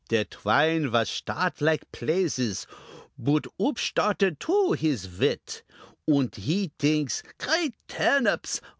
Der 0.09 0.25
Twine 0.27 0.89
vas 0.91 1.07
shtart 1.11 1.61
like 1.61 1.91
plazes; 1.91 2.65
Boot 3.19 3.45
oopshtarted 3.59 4.39
too 4.39 4.71
his 4.71 5.07
wit, 5.07 5.61
Und 6.07 6.37
he 6.37 6.71
dinks, 6.79 7.21
"Great 7.37 7.75
Turnips! 7.87 8.61